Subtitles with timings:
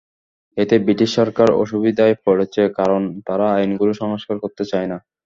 [0.57, 4.97] এতে ব্রিটিশ সরকার অসুবিধায় পড়েছে, কারণ তারা আইনগুলো সংস্কার করতে চায় না।